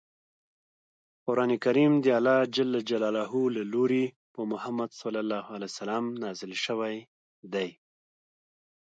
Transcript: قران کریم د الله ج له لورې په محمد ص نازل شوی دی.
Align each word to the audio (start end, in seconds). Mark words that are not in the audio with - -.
قران 1.25 1.51
کریم 1.63 1.93
د 2.03 2.05
الله 2.17 2.39
ج 2.55 2.57
له 3.55 3.63
لورې 3.73 4.05
په 4.33 4.41
محمد 4.51 4.89
ص 4.99 5.01
نازل 6.23 6.51
شوی 6.65 6.95
دی. 7.53 7.69